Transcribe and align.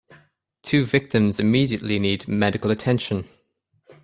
Two 0.63 0.83
victims 0.83 1.39
immediately 1.39 1.99
need 1.99 2.27
medical 2.27 2.71
attention. 2.71 3.25